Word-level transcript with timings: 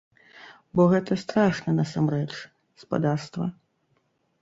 Бо 0.79 0.85
гэта 0.93 1.17
страшна 1.25 1.75
насамрэч, 1.81 2.29
спадарства. 2.85 3.45